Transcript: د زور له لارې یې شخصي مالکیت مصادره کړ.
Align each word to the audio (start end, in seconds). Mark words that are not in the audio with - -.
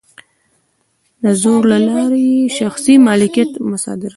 د 1.23 1.25
زور 1.41 1.61
له 1.71 1.77
لارې 1.87 2.23
یې 2.35 2.47
شخصي 2.59 2.95
مالکیت 3.07 3.51
مصادره 3.71 4.09
کړ. 4.09 4.09